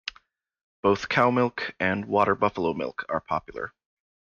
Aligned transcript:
Both 0.81 1.09
cow 1.09 1.29
milk 1.29 1.75
and 1.79 2.05
water 2.05 2.33
buffalo 2.33 2.73
milk 2.73 3.05
are 3.07 3.21
popular. 3.21 3.71